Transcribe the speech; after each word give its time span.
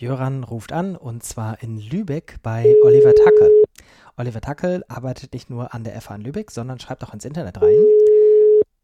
Jöran 0.00 0.44
ruft 0.44 0.72
an 0.72 0.96
und 0.96 1.22
zwar 1.22 1.62
in 1.62 1.76
Lübeck 1.76 2.36
bei 2.42 2.74
Oliver 2.84 3.14
Tackel. 3.14 3.64
Oliver 4.16 4.40
Tackel 4.40 4.82
arbeitet 4.88 5.34
nicht 5.34 5.50
nur 5.50 5.74
an 5.74 5.84
der 5.84 6.00
FH 6.00 6.14
in 6.14 6.20
Lübeck, 6.22 6.50
sondern 6.50 6.80
schreibt 6.80 7.04
auch 7.04 7.12
ins 7.12 7.26
Internet 7.26 7.60
rein. 7.60 7.76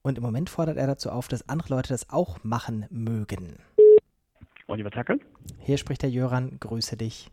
Und 0.02 0.18
im 0.18 0.22
Moment 0.22 0.50
fordert 0.50 0.76
er 0.76 0.86
dazu 0.86 1.08
auf, 1.08 1.28
dass 1.28 1.48
andere 1.48 1.74
Leute 1.74 1.88
das 1.88 2.10
auch 2.10 2.44
machen 2.44 2.84
mögen. 2.90 3.56
Oliver 4.66 4.90
Tackel. 4.90 5.18
Hier 5.58 5.78
spricht 5.78 6.02
der 6.02 6.10
Jöran, 6.10 6.58
grüße 6.60 6.98
dich. 6.98 7.30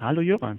Hallo 0.00 0.22
Jöran. 0.22 0.58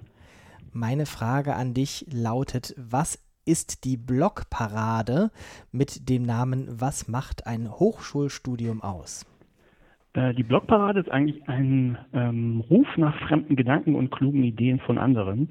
Meine 0.72 1.06
Frage 1.06 1.56
an 1.56 1.74
dich 1.74 2.06
lautet, 2.10 2.74
was 2.78 3.20
ist 3.44 3.84
die 3.84 3.98
Blogparade 3.98 5.32
mit 5.74 6.08
dem 6.08 6.24
Namen 6.24 6.80
Was 6.80 7.10
macht 7.10 7.48
ein 7.48 7.70
Hochschulstudium 7.70 8.82
aus? 8.82 9.26
Äh, 10.14 10.34
die 10.34 10.44
Blogparade 10.44 11.00
ist 11.00 11.12
eigentlich 11.12 11.48
ein 11.48 11.98
ähm, 12.14 12.64
Ruf 12.70 12.88
nach 12.98 13.16
fremden 13.28 13.56
Gedanken 13.56 13.96
und 13.96 14.12
klugen 14.12 14.44
Ideen 14.44 14.80
von 14.80 14.98
anderen. 14.98 15.50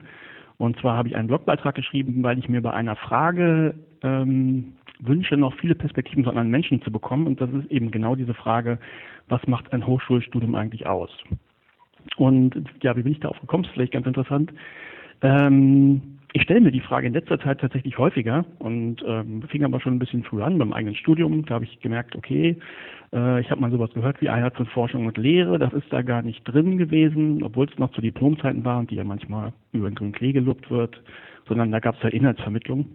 Und 0.59 0.79
zwar 0.79 0.97
habe 0.97 1.09
ich 1.09 1.17
einen 1.17 1.29
Blogbeitrag 1.29 1.75
geschrieben, 1.75 2.23
weil 2.23 2.39
ich 2.39 2.49
mir 2.49 2.61
bei 2.61 2.73
einer 2.73 2.97
Frage 2.97 3.75
ähm, 4.03 4.75
wünsche, 4.99 5.37
noch 5.37 5.55
viele 5.55 5.75
Perspektiven 5.75 6.25
von 6.25 6.33
anderen 6.33 6.51
Menschen 6.51 6.83
zu 6.83 6.93
bekommen. 6.93 7.27
Und 7.27 7.41
das 7.41 7.51
ist 7.51 7.71
eben 7.71 7.91
genau 7.91 8.15
diese 8.15 8.35
Frage, 8.35 8.79
was 9.29 9.47
macht 9.47 9.73
ein 9.73 9.87
Hochschulstudium 9.87 10.55
eigentlich 10.55 10.87
aus? 10.87 11.11
Und 12.17 12.55
ja, 12.83 12.97
wie 12.97 13.03
bin 13.03 13.13
ich 13.13 13.21
darauf 13.21 13.41
gekommen? 13.41 13.63
Das 13.63 13.71
ist 13.71 13.75
vielleicht 13.75 13.93
ganz 13.93 14.07
interessant. 14.07 14.53
Ähm, 15.23 16.20
ich 16.33 16.43
stelle 16.43 16.61
mir 16.61 16.71
die 16.71 16.81
Frage 16.81 17.09
in 17.09 17.13
letzter 17.13 17.41
Zeit 17.41 17.61
tatsächlich 17.61 17.99
häufiger 17.99 18.45
und 18.59 19.03
ähm, 19.07 19.43
fing 19.49 19.65
aber 19.65 19.81
schon 19.81 19.95
ein 19.95 19.99
bisschen 19.99 20.23
früh 20.23 20.43
an 20.43 20.59
beim 20.59 20.73
eigenen 20.73 20.95
Studium. 20.95 21.45
Da 21.45 21.55
habe 21.55 21.65
ich 21.65 21.81
gemerkt, 21.81 22.15
okay, 22.15 22.57
äh, 23.13 23.41
ich 23.41 23.51
habe 23.51 23.61
mal 23.61 23.71
sowas 23.71 23.91
gehört 23.95 24.21
wie 24.21 24.29
Einheitsforschung 24.29 25.07
und 25.07 25.19
Lehre. 25.19 25.59
Das 25.59 25.73
ist 25.73 25.87
da 25.91 26.03
gar 26.03 26.23
nicht 26.23 26.45
drin 26.45 26.79
gewesen, 26.79 27.43
obwohl 27.43 27.67
es 27.67 27.79
noch 27.79 27.91
zu 27.93 28.01
Diplomzeiten 28.01 28.65
war 28.65 28.79
und 28.79 28.91
die 28.91 28.97
ja 28.97 29.05
manchmal 29.05 29.53
über 29.73 29.91
den 29.91 29.97
grünen 29.97 30.13
Klee 30.13 30.33
gelobt 30.33 30.71
wird, 30.71 31.03
sondern 31.49 31.73
da 31.73 31.81
gab 31.81 31.97
es 31.97 32.03
halt 32.03 32.15
Inhaltsvermittlung. 32.15 32.87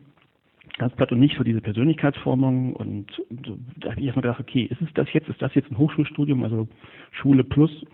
Ganz 0.77 0.95
platt 0.95 1.11
und 1.11 1.20
nicht 1.20 1.38
so 1.38 1.44
diese 1.44 1.61
Persönlichkeitsformung 1.61 2.73
und 2.73 3.11
so, 3.45 3.58
da 3.77 3.92
habe 3.92 3.99
ich 3.99 4.08
erstmal 4.08 4.23
gedacht, 4.23 4.42
okay, 4.42 4.64
ist 4.64 4.81
es 4.81 4.94
das 4.94 5.11
jetzt, 5.14 5.30
ist 5.30 5.42
das 5.42 5.53
jetzt 5.55 5.72
ein 5.72 5.77
Hochschulstudium, 5.77 6.44
also 6.44 6.67
Schule 7.11 7.44
plus 7.44 7.86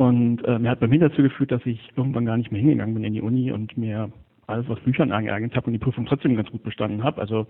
und 0.00 0.42
äh, 0.46 0.58
mir 0.58 0.70
hat 0.70 0.80
bei 0.80 0.86
mir 0.86 0.98
dazu 0.98 1.20
geführt, 1.20 1.52
dass 1.52 1.60
ich 1.66 1.78
irgendwann 1.94 2.24
gar 2.24 2.38
nicht 2.38 2.50
mehr 2.50 2.62
hingegangen 2.62 2.94
bin 2.94 3.04
in 3.04 3.12
die 3.12 3.20
Uni 3.20 3.52
und 3.52 3.76
mir 3.76 4.10
alles 4.46 4.66
aus 4.70 4.80
Büchern 4.80 5.12
angeeignet 5.12 5.54
habe 5.54 5.66
und 5.66 5.74
die 5.74 5.78
Prüfung 5.78 6.06
trotzdem 6.06 6.36
ganz 6.36 6.50
gut 6.50 6.62
bestanden 6.62 7.04
habe. 7.04 7.20
Also 7.20 7.46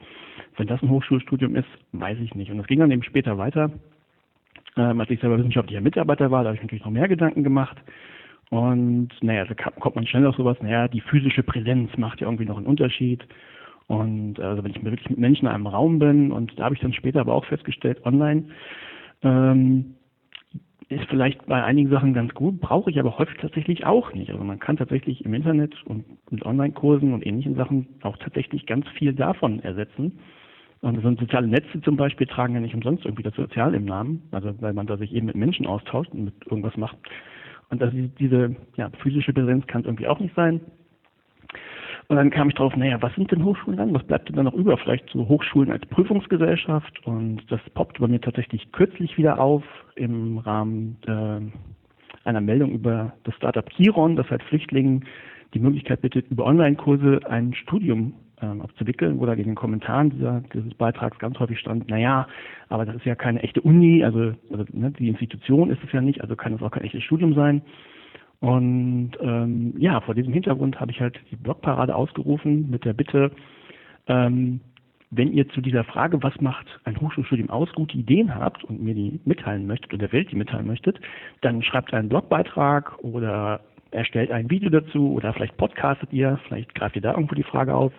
wenn 0.56 0.66
das 0.66 0.82
ein 0.82 0.90
Hochschulstudium 0.90 1.54
ist, 1.54 1.68
weiß 1.92 2.18
ich 2.18 2.34
nicht. 2.34 2.50
Und 2.50 2.58
das 2.58 2.66
ging 2.66 2.80
dann 2.80 2.90
eben 2.90 3.04
später 3.04 3.38
weiter. 3.38 3.70
Ähm, 4.76 4.98
als 4.98 5.08
ich 5.10 5.20
selber 5.20 5.38
wissenschaftlicher 5.38 5.80
Mitarbeiter 5.80 6.32
war, 6.32 6.42
da 6.42 6.48
habe 6.48 6.56
ich 6.56 6.62
natürlich 6.62 6.84
noch 6.84 6.90
mehr 6.90 7.06
Gedanken 7.06 7.44
gemacht. 7.44 7.76
Und 8.50 9.10
naja, 9.20 9.44
da 9.44 9.54
kommt 9.54 9.94
man 9.94 10.08
schnell 10.08 10.26
auf 10.26 10.34
sowas, 10.34 10.56
naja, 10.60 10.88
die 10.88 11.02
physische 11.02 11.44
Präsenz 11.44 11.96
macht 11.98 12.20
ja 12.20 12.26
irgendwie 12.26 12.46
noch 12.46 12.56
einen 12.56 12.66
Unterschied. 12.66 13.24
Und 13.86 14.40
also 14.40 14.64
wenn 14.64 14.72
ich 14.72 14.82
wirklich 14.82 15.08
mit 15.08 15.20
Menschen 15.20 15.46
in 15.46 15.54
einem 15.54 15.68
Raum 15.68 16.00
bin, 16.00 16.32
und 16.32 16.58
da 16.58 16.64
habe 16.64 16.74
ich 16.74 16.80
dann 16.80 16.94
später 16.94 17.20
aber 17.20 17.32
auch 17.32 17.44
festgestellt, 17.44 18.04
online, 18.04 18.46
ähm, 19.22 19.94
ist 20.90 21.04
vielleicht 21.08 21.46
bei 21.46 21.62
einigen 21.62 21.88
Sachen 21.88 22.14
ganz 22.14 22.34
gut, 22.34 22.60
brauche 22.60 22.90
ich 22.90 22.98
aber 22.98 23.16
häufig 23.16 23.38
tatsächlich 23.40 23.86
auch 23.86 24.12
nicht. 24.12 24.30
Also 24.30 24.42
man 24.42 24.58
kann 24.58 24.76
tatsächlich 24.76 25.24
im 25.24 25.32
Internet 25.34 25.74
und 25.86 26.04
mit 26.32 26.44
Online-Kursen 26.44 27.12
und 27.12 27.24
ähnlichen 27.24 27.54
Sachen 27.54 27.86
auch 28.02 28.16
tatsächlich 28.16 28.66
ganz 28.66 28.88
viel 28.98 29.12
davon 29.12 29.60
ersetzen. 29.60 30.18
Und 30.80 31.00
so 31.00 31.14
soziale 31.14 31.46
Netze 31.46 31.80
zum 31.82 31.96
Beispiel 31.96 32.26
tragen 32.26 32.54
ja 32.54 32.60
nicht 32.60 32.74
umsonst 32.74 33.04
irgendwie 33.04 33.22
das 33.22 33.34
Sozial 33.34 33.74
im 33.74 33.84
Namen, 33.84 34.22
also 34.32 34.52
weil 34.60 34.72
man 34.72 34.86
da 34.86 34.96
sich 34.96 35.14
eben 35.14 35.26
mit 35.26 35.36
Menschen 35.36 35.66
austauscht 35.66 36.10
und 36.12 36.24
mit 36.24 36.34
irgendwas 36.46 36.76
macht. 36.76 36.96
Und 37.68 37.82
also 37.82 37.96
diese 38.18 38.56
ja, 38.76 38.90
physische 39.00 39.32
Präsenz 39.32 39.66
kann 39.68 39.82
es 39.82 39.86
irgendwie 39.86 40.08
auch 40.08 40.18
nicht 40.18 40.34
sein. 40.34 40.60
Und 42.10 42.16
dann 42.16 42.30
kam 42.30 42.48
ich 42.48 42.56
drauf, 42.56 42.74
naja, 42.74 43.00
was 43.00 43.14
sind 43.14 43.30
denn 43.30 43.44
Hochschulen 43.44 43.76
dann? 43.76 43.94
Was 43.94 44.02
bleibt 44.02 44.28
denn 44.28 44.34
da 44.34 44.42
noch 44.42 44.54
über? 44.54 44.76
Vielleicht 44.76 45.08
so 45.10 45.28
Hochschulen 45.28 45.70
als 45.70 45.86
Prüfungsgesellschaft. 45.86 47.06
Und 47.06 47.42
das 47.48 47.60
poppt 47.74 48.00
bei 48.00 48.08
mir 48.08 48.20
tatsächlich 48.20 48.72
kürzlich 48.72 49.16
wieder 49.16 49.38
auf 49.38 49.62
im 49.94 50.38
Rahmen 50.38 50.96
äh, 51.06 52.26
einer 52.28 52.40
Meldung 52.40 52.72
über 52.72 53.12
das 53.22 53.36
Startup 53.36 53.64
Kiron, 53.70 54.16
das 54.16 54.28
halt 54.28 54.42
Flüchtlingen 54.42 55.04
die 55.54 55.60
Möglichkeit 55.60 56.00
bietet, 56.00 56.28
über 56.32 56.46
Online-Kurse 56.46 57.20
ein 57.28 57.54
Studium 57.54 58.14
ähm, 58.42 58.60
abzuwickeln, 58.60 59.20
wo 59.20 59.26
da 59.26 59.34
in 59.34 59.44
den 59.44 59.54
Kommentaren 59.54 60.10
dieser, 60.10 60.42
dieses 60.52 60.74
Beitrags 60.74 61.20
ganz 61.20 61.38
häufig 61.38 61.60
stand, 61.60 61.88
naja, 61.88 62.26
aber 62.70 62.86
das 62.86 62.96
ist 62.96 63.04
ja 63.04 63.14
keine 63.14 63.40
echte 63.44 63.60
Uni, 63.60 64.02
also, 64.02 64.32
also 64.50 64.64
ne, 64.72 64.90
die 64.90 65.08
Institution 65.08 65.70
ist 65.70 65.82
es 65.84 65.92
ja 65.92 66.00
nicht, 66.00 66.22
also 66.22 66.34
kann 66.34 66.54
es 66.54 66.62
auch 66.62 66.72
kein 66.72 66.82
echtes 66.82 67.04
Studium 67.04 67.34
sein. 67.34 67.62
Und 68.40 69.12
ähm, 69.20 69.74
ja, 69.76 70.00
vor 70.00 70.14
diesem 70.14 70.32
Hintergrund 70.32 70.80
habe 70.80 70.92
ich 70.92 71.00
halt 71.00 71.20
die 71.30 71.36
Blogparade 71.36 71.94
ausgerufen 71.94 72.70
mit 72.70 72.84
der 72.84 72.94
Bitte, 72.94 73.32
ähm, 74.06 74.60
wenn 75.10 75.32
ihr 75.32 75.48
zu 75.48 75.60
dieser 75.60 75.84
Frage, 75.84 76.22
was 76.22 76.40
macht 76.40 76.66
ein 76.84 77.00
Hochschulstudium 77.00 77.50
aus, 77.50 77.72
gute 77.72 77.98
Ideen 77.98 78.34
habt 78.34 78.62
und 78.64 78.80
mir 78.80 78.94
die 78.94 79.20
mitteilen 79.24 79.66
möchtet 79.66 79.92
oder 79.92 80.06
der 80.06 80.12
Welt 80.12 80.30
die 80.30 80.36
mitteilen 80.36 80.66
möchtet, 80.66 81.00
dann 81.40 81.62
schreibt 81.62 81.92
einen 81.92 82.08
Blogbeitrag 82.08 82.96
oder 83.02 83.60
erstellt 83.90 84.30
ein 84.30 84.48
Video 84.48 84.70
dazu 84.70 85.12
oder 85.12 85.32
vielleicht 85.32 85.56
podcastet 85.56 86.12
ihr, 86.12 86.38
vielleicht 86.46 86.74
greift 86.76 86.94
ihr 86.94 87.02
da 87.02 87.12
irgendwo 87.12 87.34
die 87.34 87.42
Frage 87.42 87.74
auf 87.74 87.92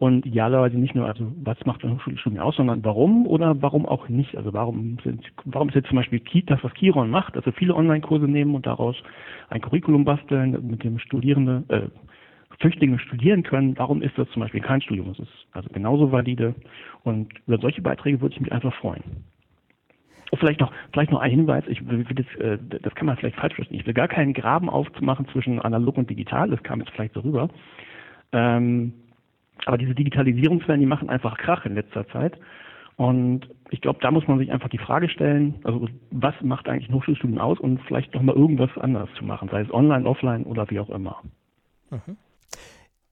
und 0.00 0.24
idealerweise 0.24 0.78
nicht 0.78 0.94
nur, 0.94 1.06
also 1.06 1.30
was 1.44 1.58
macht 1.66 1.84
ein 1.84 1.92
Hochschulstudium 1.92 2.42
aus, 2.42 2.56
sondern 2.56 2.82
warum 2.82 3.26
oder 3.26 3.60
warum 3.60 3.84
auch 3.84 4.08
nicht. 4.08 4.34
Also 4.34 4.50
warum 4.54 4.96
sind, 5.04 5.30
warum 5.44 5.68
ist 5.68 5.74
jetzt 5.74 5.88
zum 5.88 5.96
Beispiel 5.96 6.22
das, 6.46 6.64
was 6.64 6.72
Kiron 6.72 7.10
macht, 7.10 7.36
also 7.36 7.52
viele 7.52 7.74
Online-Kurse 7.74 8.26
nehmen 8.26 8.54
und 8.54 8.64
daraus 8.64 8.96
ein 9.50 9.60
Curriculum 9.60 10.06
basteln, 10.06 10.52
mit 10.66 10.82
dem 10.84 10.98
Studierende, 10.98 11.64
äh, 11.68 11.88
Flüchtlinge 12.60 12.98
studieren 12.98 13.42
können. 13.42 13.76
Warum 13.76 14.00
ist 14.00 14.16
das 14.16 14.26
zum 14.30 14.40
Beispiel 14.40 14.62
kein 14.62 14.80
Studium? 14.80 15.08
Das 15.08 15.18
ist 15.18 15.46
also 15.52 15.68
genauso 15.70 16.10
valide. 16.10 16.54
Und 17.04 17.34
über 17.46 17.58
solche 17.58 17.82
Beiträge 17.82 18.22
würde 18.22 18.34
ich 18.34 18.40
mich 18.40 18.52
einfach 18.52 18.74
freuen. 18.76 19.02
Und 20.30 20.38
vielleicht 20.38 20.60
noch, 20.60 20.72
vielleicht 20.94 21.10
noch 21.10 21.20
ein 21.20 21.30
Hinweis, 21.30 21.64
ich 21.68 21.86
will, 21.86 22.04
das, 22.04 22.26
äh, 22.36 22.56
das 22.80 22.94
kann 22.94 23.04
man 23.04 23.18
vielleicht 23.18 23.36
falsch 23.36 23.54
verstehen. 23.54 23.78
Ich 23.78 23.86
will 23.86 23.92
gar 23.92 24.08
keinen 24.08 24.32
Graben 24.32 24.70
aufzumachen 24.70 25.28
zwischen 25.28 25.60
analog 25.60 25.98
und 25.98 26.08
digital, 26.08 26.48
das 26.48 26.62
kam 26.62 26.80
jetzt 26.80 26.92
vielleicht 26.92 27.12
so 27.12 27.20
rüber. 27.20 27.50
Ähm, 28.32 28.94
aber 29.66 29.78
diese 29.78 29.94
Digitalisierungswellen, 29.94 30.80
die 30.80 30.86
machen 30.86 31.10
einfach 31.10 31.36
Krach 31.38 31.64
in 31.64 31.74
letzter 31.74 32.06
Zeit. 32.08 32.38
Und 32.96 33.48
ich 33.70 33.80
glaube, 33.80 33.98
da 34.02 34.10
muss 34.10 34.28
man 34.28 34.38
sich 34.38 34.52
einfach 34.52 34.68
die 34.68 34.78
Frage 34.78 35.08
stellen, 35.08 35.54
also 35.64 35.88
was 36.10 36.34
macht 36.42 36.68
eigentlich 36.68 36.90
ein 36.90 36.94
Hochschulstudium 36.94 37.38
aus 37.38 37.58
und 37.58 37.80
vielleicht 37.86 38.14
nochmal 38.14 38.36
irgendwas 38.36 38.70
anderes 38.76 39.08
zu 39.16 39.24
machen, 39.24 39.48
sei 39.50 39.62
es 39.62 39.72
online, 39.72 40.06
offline 40.06 40.44
oder 40.44 40.68
wie 40.70 40.80
auch 40.80 40.90
immer. 40.90 41.22
Mhm. 41.90 42.16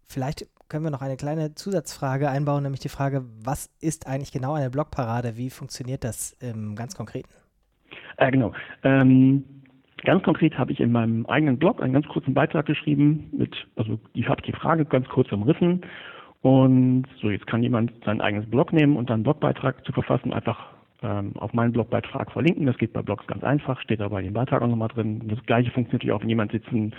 Vielleicht 0.04 0.46
können 0.68 0.84
wir 0.84 0.90
noch 0.90 1.00
eine 1.00 1.16
kleine 1.16 1.54
Zusatzfrage 1.54 2.28
einbauen, 2.28 2.62
nämlich 2.62 2.80
die 2.80 2.90
Frage, 2.90 3.24
was 3.42 3.70
ist 3.80 4.06
eigentlich 4.06 4.32
genau 4.32 4.52
eine 4.54 4.68
Blogparade? 4.68 5.36
Wie 5.36 5.48
funktioniert 5.48 6.04
das 6.04 6.32
im 6.40 6.74
ganz 6.74 6.94
Konkreten? 6.94 7.30
Äh, 8.18 8.30
genau. 8.30 8.52
Ähm, 8.82 9.44
Ganz 10.04 10.22
konkret 10.22 10.56
habe 10.56 10.72
ich 10.72 10.80
in 10.80 10.92
meinem 10.92 11.26
eigenen 11.26 11.58
Blog 11.58 11.82
einen 11.82 11.92
ganz 11.92 12.06
kurzen 12.06 12.34
Beitrag 12.34 12.66
geschrieben 12.66 13.30
mit, 13.32 13.66
also 13.76 13.98
ich 14.14 14.28
habe 14.28 14.42
die 14.42 14.52
Frage 14.52 14.84
ganz 14.84 15.08
kurz 15.08 15.32
umrissen 15.32 15.82
und 16.42 17.06
so, 17.20 17.30
jetzt 17.30 17.46
kann 17.46 17.62
jemand 17.62 17.92
sein 18.04 18.20
eigenes 18.20 18.48
Blog 18.48 18.72
nehmen 18.72 18.96
und 18.96 19.10
dann 19.10 19.16
einen 19.16 19.22
Blogbeitrag 19.24 19.84
zu 19.84 19.92
verfassen, 19.92 20.32
einfach 20.32 20.68
ähm, 21.02 21.32
auf 21.36 21.52
meinen 21.52 21.72
Blogbeitrag 21.72 22.30
verlinken. 22.30 22.66
Das 22.66 22.78
geht 22.78 22.92
bei 22.92 23.02
Blogs 23.02 23.26
ganz 23.26 23.42
einfach, 23.42 23.80
steht 23.80 24.00
aber 24.00 24.20
in 24.20 24.26
dem 24.26 24.34
Beitrag 24.34 24.62
auch 24.62 24.68
nochmal 24.68 24.88
drin. 24.88 25.22
Das 25.28 25.42
gleiche 25.46 25.70
funktioniert 25.70 26.02
natürlich 26.04 26.12
auch, 26.12 26.22
wenn 26.22 26.28
jemand 26.28 26.52
jetzt 26.52 26.70
ein 26.70 26.94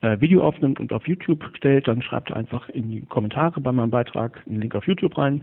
äh, 0.00 0.20
Video 0.20 0.42
aufnimmt 0.42 0.80
und 0.80 0.92
auf 0.92 1.06
YouTube 1.06 1.44
stellt, 1.56 1.86
dann 1.86 2.02
schreibt 2.02 2.32
einfach 2.32 2.68
in 2.70 2.90
die 2.90 3.02
Kommentare 3.02 3.60
bei 3.60 3.72
meinem 3.72 3.90
Beitrag 3.90 4.42
einen 4.46 4.60
Link 4.60 4.74
auf 4.74 4.86
YouTube 4.86 5.16
rein. 5.16 5.40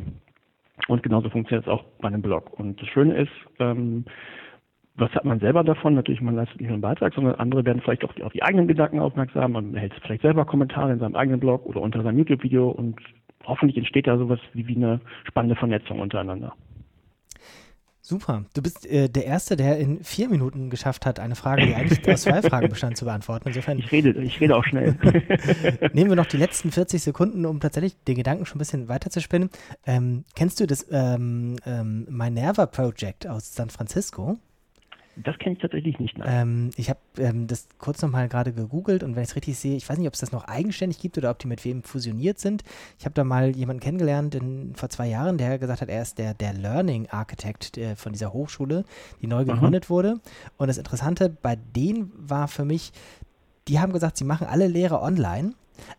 Und 0.87 1.03
genauso 1.03 1.29
funktioniert 1.29 1.65
es 1.65 1.71
auch 1.71 1.83
bei 2.01 2.07
einem 2.07 2.21
Blog. 2.21 2.59
Und 2.59 2.81
das 2.81 2.87
Schöne 2.89 3.15
ist, 3.15 3.31
ähm, 3.59 4.05
was 4.95 5.11
hat 5.11 5.25
man 5.25 5.39
selber 5.39 5.63
davon? 5.63 5.93
Natürlich, 5.93 6.21
man 6.21 6.35
leistet 6.35 6.59
nicht 6.59 6.69
nur 6.69 6.75
einen 6.75 6.81
Beitrag, 6.81 7.13
sondern 7.13 7.35
andere 7.35 7.65
werden 7.65 7.81
vielleicht 7.81 8.03
auch 8.03 8.13
auf 8.21 8.33
die 8.33 8.41
eigenen 8.41 8.67
Gedanken 8.67 8.99
aufmerksam. 8.99 9.51
Man 9.51 9.75
erhält 9.75 9.93
vielleicht 10.01 10.23
selber 10.23 10.45
Kommentare 10.45 10.91
in 10.91 10.99
seinem 10.99 11.15
eigenen 11.15 11.39
Blog 11.39 11.65
oder 11.65 11.81
unter 11.81 12.01
seinem 12.01 12.17
YouTube-Video 12.17 12.69
und 12.69 12.99
hoffentlich 13.47 13.77
entsteht 13.77 14.07
da 14.07 14.17
sowas 14.17 14.39
wie, 14.53 14.67
wie 14.67 14.75
eine 14.75 14.99
spannende 15.25 15.55
Vernetzung 15.55 15.99
untereinander. 15.99 16.53
Super. 18.07 18.45
Du 18.53 18.61
bist 18.61 18.85
äh, 18.85 19.09
der 19.09 19.25
Erste, 19.25 19.57
der 19.57 19.79
in 19.79 20.01
vier 20.01 20.29
Minuten 20.29 20.69
geschafft 20.69 21.05
hat, 21.05 21.19
eine 21.19 21.35
Frage, 21.35 21.65
die 21.65 21.75
eigentlich 21.75 22.07
aus 22.07 22.21
zwei 22.21 22.41
Fragen 22.41 22.69
bestand, 22.69 22.95
zu 22.95 23.03
beantworten. 23.03 23.49
Insofern. 23.49 23.77
Ich 23.87 23.91
rede, 23.91 24.11
ich 24.21 24.39
rede 24.39 24.55
auch 24.55 24.63
schnell. 24.63 24.97
nehmen 25.93 26.09
wir 26.09 26.15
noch 26.15 26.25
die 26.25 26.37
letzten 26.37 26.71
40 26.71 27.03
Sekunden, 27.03 27.45
um 27.45 27.59
tatsächlich 27.59 28.01
den 28.07 28.15
Gedanken 28.15 28.45
schon 28.45 28.55
ein 28.55 28.59
bisschen 28.59 28.87
weiter 28.87 29.09
zu 29.09 29.19
spinnen. 29.19 29.49
Ähm, 29.85 30.23
kennst 30.35 30.61
du 30.61 30.67
das 30.67 30.87
ähm, 30.89 31.57
ähm, 31.65 32.07
Minerva 32.09 32.65
Project 32.65 33.27
aus 33.27 33.53
San 33.53 33.69
Francisco? 33.69 34.37
Das 35.23 35.37
kenne 35.39 35.55
ich 35.55 35.61
tatsächlich 35.61 35.97
nicht. 35.99 36.15
Ähm, 36.23 36.69
ich 36.75 36.89
habe 36.89 36.99
ähm, 37.17 37.47
das 37.47 37.67
kurz 37.79 38.01
nochmal 38.01 38.27
gerade 38.27 38.53
gegoogelt 38.53 39.03
und 39.03 39.15
wenn 39.15 39.23
ich 39.23 39.29
es 39.29 39.35
richtig 39.35 39.57
sehe, 39.57 39.75
ich 39.75 39.89
weiß 39.89 39.97
nicht, 39.97 40.07
ob 40.07 40.13
es 40.13 40.19
das 40.19 40.31
noch 40.31 40.45
eigenständig 40.45 40.99
gibt 40.99 41.17
oder 41.17 41.31
ob 41.31 41.39
die 41.39 41.47
mit 41.47 41.65
wem 41.65 41.83
fusioniert 41.83 42.39
sind. 42.39 42.63
Ich 42.99 43.05
habe 43.05 43.13
da 43.13 43.23
mal 43.23 43.55
jemanden 43.55 43.81
kennengelernt 43.81 44.35
in, 44.35 44.75
vor 44.75 44.89
zwei 44.89 45.07
Jahren, 45.07 45.37
der 45.37 45.57
gesagt 45.57 45.81
hat, 45.81 45.89
er 45.89 46.01
ist 46.01 46.19
der, 46.19 46.33
der 46.33 46.53
Learning 46.53 47.07
Architect 47.09 47.77
der, 47.77 47.95
von 47.95 48.13
dieser 48.13 48.33
Hochschule, 48.33 48.85
die 49.21 49.27
neu 49.27 49.45
gegründet 49.45 49.85
Aha. 49.85 49.89
wurde. 49.89 50.19
Und 50.57 50.67
das 50.67 50.77
Interessante 50.77 51.29
bei 51.29 51.55
denen 51.55 52.11
war 52.15 52.47
für 52.47 52.65
mich, 52.65 52.91
die 53.67 53.79
haben 53.79 53.93
gesagt, 53.93 54.17
sie 54.17 54.25
machen 54.25 54.47
alle 54.47 54.67
Lehre 54.67 55.01
online, 55.01 55.53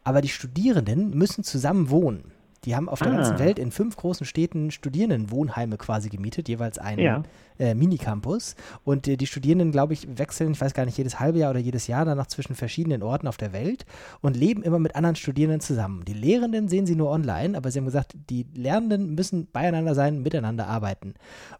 aber 0.05 0.21
die 0.21 0.29
Studierenden 0.29 1.11
müssen 1.11 1.45
zusammen 1.45 1.91
wohnen. 1.91 2.33
Die 2.69 2.77
haben 2.77 2.91
auf 2.91 2.99
der 2.99 3.13
ah. 3.13 3.17
ganzen 3.17 3.39
Welt 3.39 3.59
in 3.59 3.71
fünf 3.71 3.97
großen 3.97 4.27
Städten 4.27 4.71
Studierendenwohnheime 4.71 5.79
quasi 5.79 6.11
gemietet, 6.11 6.51
jeweils 6.51 6.79
einen 6.79 6.99
ja. 6.99 7.23
äh, 7.59 7.75
Minicampus. 7.75 8.57
Und 8.85 9.09
äh, 9.09 9.17
die 9.17 9.27
Studierenden, 9.27 9.73
glaube 9.73 9.95
ich, 9.95 10.07
wechseln, 10.19 10.53
ich 10.53 10.61
weiß 10.61 10.75
gar 10.75 10.85
nicht, 10.85 10.99
jedes 10.99 11.19
halbe 11.19 11.39
Jahr 11.39 11.53
oder 11.53 11.61
jedes 11.61 11.87
Jahr 11.87 12.05
danach 12.05 12.27
zwischen 12.27 12.55
verschiedenen 12.55 13.03
Orten 13.03 13.27
auf 13.27 13.39
der 13.39 13.55
Welt 13.55 13.87
und 14.21 14.37
leben 14.37 14.63
immer 14.63 14.79
mit 14.79 14.97
anderen 14.97 15.17
Studierenden 15.17 15.61
zusammen. 15.61 16.05
Die 16.05 16.13
Lehrenden 16.13 16.69
sehen 16.69 16.85
sie 16.85 16.95
nur 16.95 17.09
online, 17.09 17.57
aber 17.57 17.71
sie 17.71 17.79
haben 17.79 17.87
gesagt, 17.87 18.15
die 18.29 18.45
Lernenden 18.55 19.15
müssen 19.15 19.49
beieinander 19.51 19.95
sein, 19.95 20.23
miteinander 20.23 20.67
arbeiten. 20.67 21.15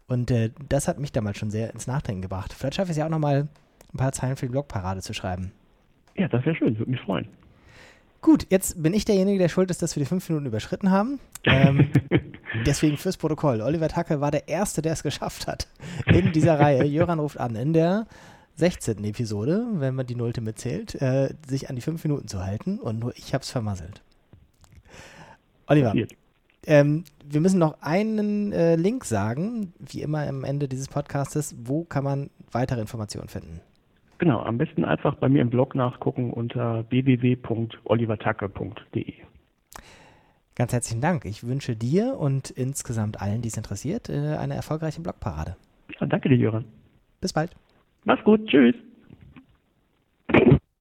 Und 0.05 0.29
äh, 0.29 0.51
das 0.69 0.87
hat 0.87 0.99
mich 0.99 1.11
damals 1.11 1.39
schon 1.39 1.49
sehr 1.49 1.73
ins 1.73 1.87
Nachdenken 1.87 2.21
gebracht. 2.21 2.53
Vielleicht 2.53 2.75
schaffe 2.75 2.91
ich 2.91 2.91
es 2.91 2.97
ja 2.97 3.07
auch 3.07 3.09
nochmal 3.09 3.47
ein 3.91 3.97
paar 3.97 4.11
Zeilen 4.11 4.35
für 4.35 4.45
die 4.45 4.51
Blogparade 4.51 5.01
zu 5.01 5.13
schreiben. 5.15 5.53
Ja, 6.15 6.27
das 6.27 6.45
wäre 6.45 6.55
schön, 6.55 6.77
würde 6.77 6.91
mich 6.91 7.01
freuen. 7.01 7.27
Gut, 8.21 8.47
jetzt 8.49 8.81
bin 8.81 8.93
ich 8.93 9.05
derjenige, 9.05 9.39
der 9.39 9.49
schuld 9.49 9.71
ist, 9.71 9.81
dass 9.81 9.95
wir 9.95 10.01
die 10.01 10.07
fünf 10.07 10.27
Minuten 10.29 10.45
überschritten 10.45 10.91
haben. 10.91 11.19
Ähm, 11.45 11.89
deswegen 12.65 12.97
fürs 12.97 13.17
Protokoll. 13.17 13.61
Oliver 13.61 13.87
Tacke 13.87 14.19
war 14.19 14.31
der 14.31 14.47
Erste, 14.49 14.81
der 14.81 14.93
es 14.93 15.03
geschafft 15.03 15.47
hat 15.47 15.67
in 16.05 16.31
dieser 16.33 16.59
Reihe. 16.59 16.83
Jöran 16.83 17.19
ruft 17.19 17.39
an, 17.39 17.55
in 17.55 17.73
der 17.73 18.07
16. 18.55 19.03
Episode, 19.05 19.65
wenn 19.75 19.95
man 19.95 20.05
die 20.05 20.15
Nullte 20.15 20.41
mitzählt, 20.41 20.95
äh, 21.01 21.33
sich 21.47 21.69
an 21.69 21.77
die 21.77 21.81
fünf 21.81 22.03
Minuten 22.03 22.27
zu 22.27 22.43
halten 22.43 22.77
und 22.77 22.99
nur 22.99 23.15
ich 23.15 23.33
habe 23.33 23.41
es 23.41 23.49
vermasselt. 23.49 24.01
Oliver, 25.67 25.93
ähm, 26.65 27.05
wir 27.25 27.39
müssen 27.39 27.59
noch 27.59 27.81
einen 27.81 28.51
äh, 28.51 28.75
Link 28.75 29.05
sagen, 29.05 29.73
wie 29.79 30.01
immer 30.01 30.27
am 30.27 30.43
Ende 30.43 30.67
dieses 30.67 30.89
Podcastes. 30.89 31.55
Wo 31.57 31.85
kann 31.85 32.03
man 32.03 32.29
weitere 32.51 32.81
Informationen 32.81 33.29
finden? 33.29 33.61
Genau, 34.19 34.41
am 34.41 34.57
besten 34.57 34.83
einfach 34.85 35.15
bei 35.15 35.29
mir 35.29 35.41
im 35.41 35.49
Blog 35.49 35.73
nachgucken 35.75 36.31
unter 36.31 36.85
www.olivertacke.de. 36.91 39.13
Ganz 40.55 40.73
herzlichen 40.73 40.99
Dank. 40.99 41.23
Ich 41.23 41.47
wünsche 41.47 41.77
dir 41.77 42.17
und 42.19 42.49
insgesamt 42.49 43.21
allen, 43.21 43.41
die 43.41 43.47
es 43.47 43.55
interessiert, 43.55 44.09
äh, 44.09 44.35
eine 44.35 44.55
erfolgreiche 44.55 44.99
Blogparade. 45.01 45.55
Ja, 45.97 46.05
danke 46.05 46.27
dir, 46.27 46.35
Jöran. 46.35 46.65
Bis 47.21 47.31
bald. 47.31 47.55
Mach's 48.03 48.25
gut. 48.25 48.45
Tschüss. 48.47 48.75